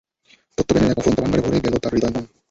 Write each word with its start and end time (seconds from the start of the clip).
তত্ত্বজ্ঞানের 0.57 0.91
এক 0.91 0.99
অফুরন্ত 0.99 1.19
ভাণ্ডারে 1.21 1.43
ভরে 1.45 1.63
গেল 1.65 1.75
তার 1.77 1.93
হৃদয়-মন। 1.95 2.25